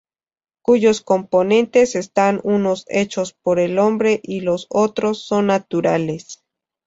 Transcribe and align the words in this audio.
Cuyos 0.63 1.01
componentes 1.01 1.93
están 1.95 2.41
unos 2.43 2.85
hechos 2.87 3.33
por 3.33 3.59
el 3.59 3.77
hombre 3.77 4.19
y 4.23 4.39
los 4.39 4.65
otros 4.71 5.21
son 5.27 5.45
naturales. 5.45 6.41